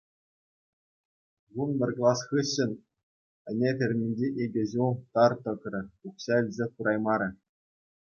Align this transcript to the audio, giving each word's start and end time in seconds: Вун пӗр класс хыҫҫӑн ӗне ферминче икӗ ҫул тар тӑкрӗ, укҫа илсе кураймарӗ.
Вун 1.57 1.71
пӗр 1.81 1.89
класс 1.99 2.21
хыҫҫӑн 2.29 2.71
ӗне 3.49 3.71
ферминче 3.81 4.27
икӗ 4.45 4.63
ҫул 4.71 4.93
тар 5.19 5.31
тӑкрӗ, 5.45 5.81
укҫа 6.11 6.35
илсе 6.45 6.65
кураймарӗ. 6.75 7.29